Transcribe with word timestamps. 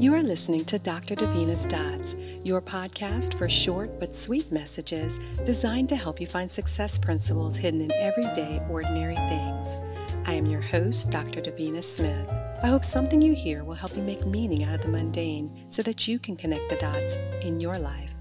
You 0.00 0.14
are 0.14 0.22
listening 0.22 0.64
to 0.66 0.78
Dr. 0.78 1.16
Davina's 1.16 1.66
Dots, 1.66 2.14
your 2.44 2.62
podcast 2.62 3.36
for 3.36 3.48
short 3.48 3.98
but 3.98 4.14
sweet 4.14 4.52
messages 4.52 5.18
designed 5.44 5.88
to 5.88 5.96
help 5.96 6.20
you 6.20 6.26
find 6.28 6.48
success 6.48 6.96
principles 6.96 7.56
hidden 7.56 7.80
in 7.80 7.90
everyday, 7.90 8.60
ordinary 8.70 9.16
things. 9.16 9.76
I 10.24 10.34
am 10.34 10.46
your 10.46 10.60
host, 10.60 11.10
Dr. 11.10 11.40
Davina 11.40 11.82
Smith. 11.82 12.28
I 12.62 12.68
hope 12.68 12.84
something 12.84 13.20
you 13.20 13.34
hear 13.34 13.64
will 13.64 13.74
help 13.74 13.96
you 13.96 14.04
make 14.04 14.24
meaning 14.24 14.62
out 14.62 14.76
of 14.76 14.82
the 14.82 14.88
mundane 14.88 15.50
so 15.68 15.82
that 15.82 16.06
you 16.06 16.20
can 16.20 16.36
connect 16.36 16.68
the 16.68 16.76
dots 16.76 17.16
in 17.42 17.58
your 17.58 17.76
life. 17.76 18.14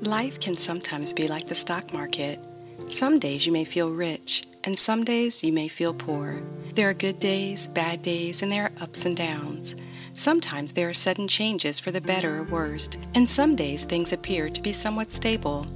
Life 0.00 0.38
can 0.38 0.54
sometimes 0.54 1.12
be 1.12 1.26
like 1.26 1.48
the 1.48 1.56
stock 1.56 1.92
market. 1.92 2.38
Some 2.86 3.18
days 3.18 3.44
you 3.44 3.52
may 3.52 3.64
feel 3.64 3.90
rich, 3.90 4.46
and 4.68 4.78
some 4.78 5.02
days 5.02 5.42
you 5.42 5.50
may 5.50 5.66
feel 5.66 5.94
poor. 5.94 6.42
There 6.74 6.90
are 6.90 7.04
good 7.06 7.18
days, 7.18 7.68
bad 7.68 8.02
days, 8.02 8.42
and 8.42 8.52
there 8.52 8.64
are 8.64 8.82
ups 8.82 9.06
and 9.06 9.16
downs. 9.16 9.74
Sometimes 10.12 10.74
there 10.74 10.90
are 10.90 10.92
sudden 10.92 11.26
changes 11.26 11.80
for 11.80 11.90
the 11.90 12.02
better 12.02 12.40
or 12.40 12.42
worst, 12.42 13.02
and 13.14 13.26
some 13.26 13.56
days 13.56 13.86
things 13.86 14.12
appear 14.12 14.50
to 14.50 14.60
be 14.60 14.72
somewhat 14.72 15.10
stable. 15.10 15.66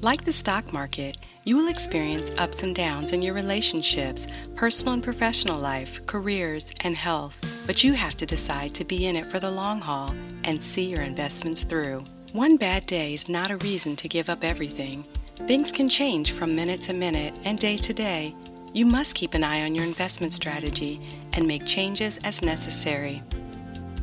Like 0.00 0.24
the 0.24 0.32
stock 0.32 0.72
market, 0.72 1.18
you 1.44 1.58
will 1.58 1.68
experience 1.68 2.32
ups 2.38 2.62
and 2.62 2.74
downs 2.74 3.12
in 3.12 3.20
your 3.20 3.34
relationships, 3.34 4.28
personal 4.54 4.94
and 4.94 5.04
professional 5.04 5.60
life, 5.60 6.06
careers, 6.06 6.72
and 6.84 6.96
health, 6.96 7.64
but 7.66 7.84
you 7.84 7.92
have 7.92 8.16
to 8.16 8.24
decide 8.24 8.72
to 8.76 8.84
be 8.86 9.08
in 9.08 9.16
it 9.16 9.30
for 9.30 9.40
the 9.40 9.50
long 9.50 9.78
haul 9.78 10.14
and 10.44 10.62
see 10.62 10.88
your 10.88 11.02
investments 11.02 11.64
through. 11.64 12.02
One 12.32 12.56
bad 12.56 12.86
day 12.86 13.12
is 13.12 13.28
not 13.28 13.50
a 13.50 13.58
reason 13.58 13.94
to 13.96 14.08
give 14.08 14.30
up 14.30 14.42
everything. 14.42 15.04
Things 15.44 15.70
can 15.70 15.88
change 15.88 16.32
from 16.32 16.56
minute 16.56 16.82
to 16.82 16.94
minute 16.94 17.32
and 17.44 17.56
day 17.58 17.76
to 17.76 17.92
day. 17.92 18.34
You 18.72 18.84
must 18.84 19.14
keep 19.14 19.34
an 19.34 19.44
eye 19.44 19.62
on 19.62 19.74
your 19.74 19.84
investment 19.84 20.32
strategy 20.32 20.98
and 21.34 21.46
make 21.46 21.64
changes 21.64 22.18
as 22.24 22.42
necessary. 22.42 23.22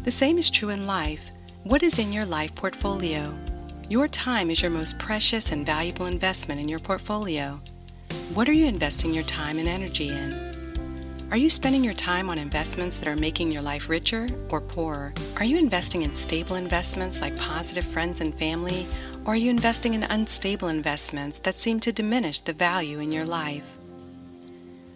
The 0.04 0.12
same 0.12 0.38
is 0.38 0.50
true 0.50 0.70
in 0.70 0.88
life. 0.88 1.32
What 1.64 1.84
is 1.84 2.00
in 2.00 2.14
your 2.14 2.26
life 2.26 2.56
portfolio? 2.56 3.34
Your 3.90 4.08
time 4.08 4.52
is 4.52 4.62
your 4.62 4.72
most 4.72 4.98
precious 5.00 5.52
and 5.52 5.66
valuable 5.66 6.06
investment 6.06 6.62
in 6.62 6.70
your 6.70 6.80
portfolio. 6.80 7.60
What 8.34 8.48
are 8.48 8.54
you 8.54 8.68
investing 8.68 9.14
your 9.14 9.24
time 9.24 9.60
and 9.60 9.68
energy 9.68 10.10
in? 10.10 10.54
Are 11.32 11.38
you 11.38 11.50
spending 11.50 11.84
your 11.84 11.96
time 11.96 12.30
on 12.30 12.38
investments 12.38 12.98
that 12.98 13.08
are 13.08 13.16
making 13.16 13.52
your 13.52 13.64
life 13.64 13.90
richer 13.90 14.28
or 14.50 14.62
poorer? 14.62 15.14
Are 15.38 15.46
you 15.46 15.58
investing 15.58 16.04
in 16.04 16.16
stable 16.16 16.56
investments 16.56 17.22
like 17.22 17.36
positive 17.36 17.84
friends 17.84 18.22
and 18.22 18.34
family? 18.34 18.86
Or 19.26 19.34
are 19.34 19.38
you 19.38 19.50
investing 19.50 19.94
in 19.94 20.04
unstable 20.04 20.68
investments 20.68 21.40
that 21.40 21.56
seem 21.56 21.80
to 21.82 21.94
diminish 21.94 22.40
the 22.40 22.52
value 22.52 23.00
in 23.00 23.14
your 23.14 23.24
life? 23.24 23.64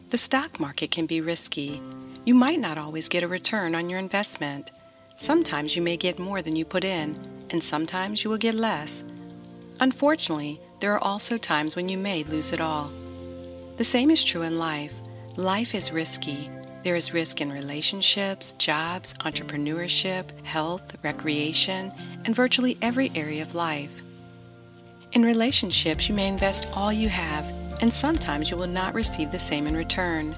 The 0.09 0.17
stock 0.17 0.59
market 0.59 0.91
can 0.91 1.05
be 1.05 1.21
risky. 1.21 1.81
You 2.25 2.35
might 2.35 2.59
not 2.59 2.77
always 2.77 3.07
get 3.07 3.23
a 3.23 3.27
return 3.27 3.73
on 3.73 3.89
your 3.89 3.99
investment. 3.99 4.71
Sometimes 5.15 5.77
you 5.77 5.81
may 5.81 5.95
get 5.95 6.19
more 6.19 6.41
than 6.41 6.57
you 6.57 6.65
put 6.65 6.83
in, 6.83 7.15
and 7.51 7.63
sometimes 7.63 8.25
you 8.25 8.29
will 8.29 8.37
get 8.37 8.53
less. 8.53 9.01
Unfortunately, 9.79 10.59
there 10.81 10.93
are 10.93 11.03
also 11.03 11.37
times 11.37 11.77
when 11.77 11.87
you 11.87 11.97
may 11.97 12.23
lose 12.25 12.51
it 12.51 12.59
all. 12.59 12.91
The 13.77 13.85
same 13.85 14.11
is 14.11 14.25
true 14.25 14.41
in 14.41 14.59
life. 14.59 14.93
Life 15.37 15.73
is 15.73 15.93
risky. 15.93 16.49
There 16.83 16.95
is 16.95 17.13
risk 17.13 17.39
in 17.39 17.51
relationships, 17.51 18.53
jobs, 18.53 19.13
entrepreneurship, 19.19 20.25
health, 20.43 21.01
recreation, 21.01 21.93
and 22.25 22.35
virtually 22.35 22.77
every 22.81 23.09
area 23.15 23.41
of 23.41 23.55
life. 23.55 24.01
In 25.17 25.25
relationships, 25.25 26.07
you 26.07 26.13
may 26.13 26.27
invest 26.27 26.71
all 26.77 26.93
you 26.93 27.09
have, 27.09 27.43
and 27.81 27.91
sometimes 27.91 28.51
you 28.51 28.55
will 28.55 28.67
not 28.67 28.93
receive 28.93 29.31
the 29.31 29.39
same 29.39 29.65
in 29.65 29.75
return. 29.75 30.35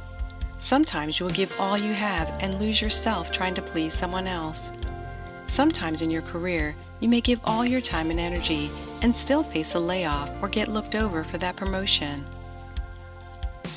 Sometimes 0.58 1.20
you 1.20 1.26
will 1.26 1.34
give 1.34 1.54
all 1.60 1.78
you 1.78 1.92
have 1.92 2.34
and 2.40 2.58
lose 2.62 2.82
yourself 2.82 3.30
trying 3.30 3.54
to 3.56 3.62
please 3.62 3.92
someone 3.92 4.26
else. 4.26 4.72
Sometimes 5.48 6.02
in 6.02 6.10
your 6.10 6.22
career, 6.22 6.74
you 7.02 7.10
may 7.10 7.20
give 7.20 7.42
all 7.44 7.66
your 7.66 7.82
time 7.82 8.10
and 8.10 8.22
energy 8.22 8.70
and 9.02 9.14
still 9.14 9.44
face 9.44 9.76
a 9.76 9.80
layoff 9.82 10.32
or 10.42 10.48
get 10.48 10.70
looked 10.70 10.96
over 10.96 11.26
for 11.26 11.38
that 11.40 11.58
promotion. 11.58 12.24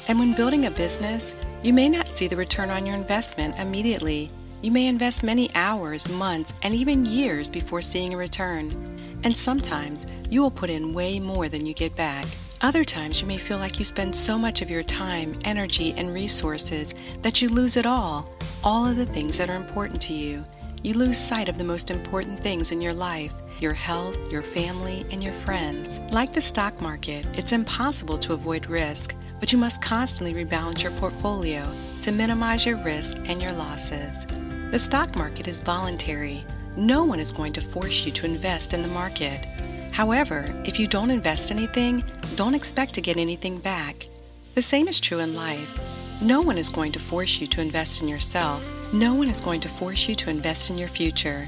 And 0.06 0.20
when 0.20 0.36
building 0.36 0.66
a 0.66 0.70
business, 0.70 1.34
you 1.64 1.72
may 1.72 1.88
not 1.88 2.06
see 2.06 2.28
the 2.28 2.36
return 2.36 2.70
on 2.70 2.86
your 2.86 2.94
investment 2.94 3.58
immediately. 3.58 4.30
You 4.62 4.70
may 4.70 4.86
invest 4.86 5.24
many 5.24 5.50
hours, 5.56 6.08
months, 6.08 6.54
and 6.62 6.72
even 6.72 7.04
years 7.04 7.48
before 7.48 7.82
seeing 7.82 8.14
a 8.14 8.16
return. 8.16 8.91
And 9.24 9.36
sometimes 9.36 10.06
you 10.30 10.42
will 10.42 10.50
put 10.50 10.70
in 10.70 10.94
way 10.94 11.20
more 11.20 11.48
than 11.48 11.66
you 11.66 11.74
get 11.74 11.94
back. 11.96 12.24
Other 12.60 12.84
times 12.84 13.20
you 13.20 13.26
may 13.26 13.38
feel 13.38 13.58
like 13.58 13.78
you 13.78 13.84
spend 13.84 14.14
so 14.14 14.38
much 14.38 14.62
of 14.62 14.70
your 14.70 14.82
time, 14.82 15.38
energy, 15.44 15.94
and 15.96 16.14
resources 16.14 16.94
that 17.22 17.42
you 17.42 17.48
lose 17.48 17.76
it 17.76 17.86
all, 17.86 18.30
all 18.62 18.86
of 18.86 18.96
the 18.96 19.06
things 19.06 19.36
that 19.38 19.50
are 19.50 19.56
important 19.56 20.00
to 20.02 20.14
you. 20.14 20.44
You 20.82 20.94
lose 20.94 21.18
sight 21.18 21.48
of 21.48 21.58
the 21.58 21.64
most 21.64 21.90
important 21.90 22.38
things 22.38 22.72
in 22.72 22.80
your 22.80 22.94
life 22.94 23.32
your 23.60 23.72
health, 23.72 24.32
your 24.32 24.42
family, 24.42 25.06
and 25.12 25.22
your 25.22 25.32
friends. 25.32 26.00
Like 26.10 26.32
the 26.32 26.40
stock 26.40 26.80
market, 26.80 27.24
it's 27.34 27.52
impossible 27.52 28.18
to 28.18 28.32
avoid 28.32 28.66
risk, 28.66 29.14
but 29.38 29.52
you 29.52 29.58
must 29.58 29.80
constantly 29.80 30.44
rebalance 30.44 30.82
your 30.82 30.90
portfolio 30.92 31.64
to 32.02 32.10
minimize 32.10 32.66
your 32.66 32.76
risk 32.78 33.18
and 33.26 33.40
your 33.40 33.52
losses. 33.52 34.26
The 34.72 34.78
stock 34.78 35.14
market 35.14 35.46
is 35.46 35.60
voluntary. 35.60 36.44
No 36.76 37.04
one 37.04 37.20
is 37.20 37.32
going 37.32 37.52
to 37.52 37.60
force 37.60 38.06
you 38.06 38.12
to 38.12 38.24
invest 38.24 38.72
in 38.72 38.80
the 38.80 38.88
market. 38.88 39.44
However, 39.92 40.46
if 40.64 40.80
you 40.80 40.86
don't 40.86 41.10
invest 41.10 41.50
anything, 41.50 42.02
don't 42.34 42.54
expect 42.54 42.94
to 42.94 43.02
get 43.02 43.18
anything 43.18 43.58
back. 43.58 44.06
The 44.54 44.62
same 44.62 44.88
is 44.88 44.98
true 44.98 45.18
in 45.18 45.36
life. 45.36 46.22
No 46.22 46.40
one 46.40 46.56
is 46.56 46.70
going 46.70 46.92
to 46.92 46.98
force 46.98 47.40
you 47.40 47.46
to 47.48 47.60
invest 47.60 48.00
in 48.00 48.08
yourself. 48.08 48.66
No 48.94 49.12
one 49.14 49.28
is 49.28 49.42
going 49.42 49.60
to 49.60 49.68
force 49.68 50.08
you 50.08 50.14
to 50.14 50.30
invest 50.30 50.70
in 50.70 50.78
your 50.78 50.88
future. 50.88 51.46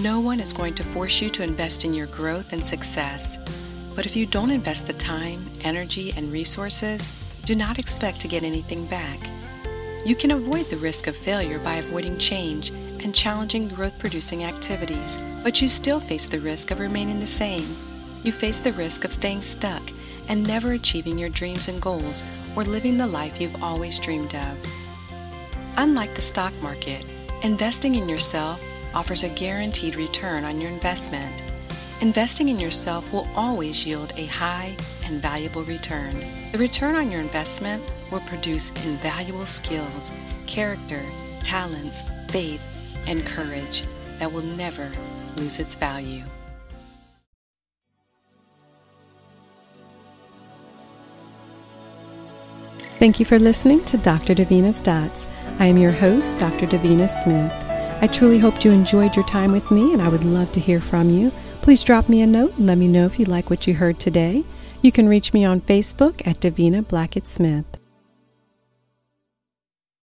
No 0.00 0.20
one 0.20 0.40
is 0.40 0.54
going 0.54 0.74
to 0.76 0.82
force 0.82 1.20
you 1.20 1.28
to 1.30 1.42
invest 1.42 1.84
in 1.84 1.92
your 1.92 2.06
growth 2.06 2.54
and 2.54 2.64
success. 2.64 3.36
But 3.94 4.06
if 4.06 4.16
you 4.16 4.24
don't 4.24 4.50
invest 4.50 4.86
the 4.86 4.94
time, 4.94 5.44
energy, 5.64 6.14
and 6.16 6.32
resources, 6.32 7.08
do 7.44 7.54
not 7.54 7.78
expect 7.78 8.20
to 8.20 8.28
get 8.28 8.42
anything 8.42 8.86
back. 8.86 9.18
You 10.06 10.16
can 10.16 10.30
avoid 10.30 10.64
the 10.66 10.78
risk 10.78 11.08
of 11.08 11.16
failure 11.16 11.58
by 11.58 11.74
avoiding 11.74 12.16
change 12.16 12.72
and 13.04 13.14
challenging 13.14 13.68
growth 13.68 13.98
producing 13.98 14.44
activities, 14.44 15.18
but 15.42 15.60
you 15.60 15.68
still 15.68 16.00
face 16.00 16.28
the 16.28 16.38
risk 16.40 16.70
of 16.70 16.80
remaining 16.80 17.20
the 17.20 17.26
same. 17.26 17.66
You 18.22 18.32
face 18.32 18.60
the 18.60 18.72
risk 18.72 19.04
of 19.04 19.12
staying 19.12 19.42
stuck 19.42 19.82
and 20.28 20.46
never 20.46 20.72
achieving 20.72 21.18
your 21.18 21.28
dreams 21.30 21.68
and 21.68 21.80
goals 21.80 22.22
or 22.56 22.64
living 22.64 22.98
the 22.98 23.06
life 23.06 23.40
you've 23.40 23.62
always 23.62 23.98
dreamed 23.98 24.34
of. 24.34 24.58
Unlike 25.76 26.14
the 26.14 26.20
stock 26.20 26.52
market, 26.62 27.04
investing 27.42 27.94
in 27.94 28.08
yourself 28.08 28.62
offers 28.94 29.24
a 29.24 29.28
guaranteed 29.30 29.96
return 29.96 30.44
on 30.44 30.60
your 30.60 30.70
investment. 30.70 31.42
Investing 32.00 32.48
in 32.48 32.58
yourself 32.58 33.12
will 33.12 33.28
always 33.36 33.86
yield 33.86 34.12
a 34.16 34.26
high 34.26 34.74
and 35.04 35.22
valuable 35.22 35.62
return. 35.62 36.14
The 36.52 36.58
return 36.58 36.94
on 36.94 37.10
your 37.10 37.20
investment 37.20 37.82
will 38.10 38.20
produce 38.20 38.70
invaluable 38.70 39.46
skills, 39.46 40.12
character, 40.46 41.00
talents, 41.42 42.02
faith, 42.28 42.71
and 43.06 43.24
courage 43.26 43.84
that 44.18 44.32
will 44.32 44.42
never 44.42 44.90
lose 45.36 45.58
its 45.58 45.74
value. 45.74 46.22
Thank 52.98 53.18
you 53.18 53.26
for 53.26 53.38
listening 53.38 53.84
to 53.86 53.98
Dr. 53.98 54.32
Davina's 54.32 54.80
Dots. 54.80 55.26
I 55.58 55.66
am 55.66 55.76
your 55.76 55.90
host, 55.90 56.38
Dr. 56.38 56.66
Davina 56.66 57.08
Smith. 57.08 57.52
I 58.00 58.06
truly 58.06 58.38
hope 58.38 58.64
you 58.64 58.70
enjoyed 58.70 59.16
your 59.16 59.24
time 59.26 59.50
with 59.50 59.72
me, 59.72 59.92
and 59.92 60.00
I 60.00 60.08
would 60.08 60.22
love 60.22 60.52
to 60.52 60.60
hear 60.60 60.80
from 60.80 61.10
you. 61.10 61.32
Please 61.62 61.82
drop 61.82 62.08
me 62.08 62.22
a 62.22 62.28
note 62.28 62.56
and 62.58 62.68
let 62.68 62.78
me 62.78 62.86
know 62.86 63.06
if 63.06 63.18
you 63.18 63.24
like 63.24 63.50
what 63.50 63.66
you 63.66 63.74
heard 63.74 63.98
today. 63.98 64.44
You 64.82 64.92
can 64.92 65.08
reach 65.08 65.32
me 65.32 65.44
on 65.44 65.60
Facebook 65.60 66.24
at 66.24 66.38
Davina 66.38 66.86
Blackett 66.86 67.26
Smith. 67.26 67.81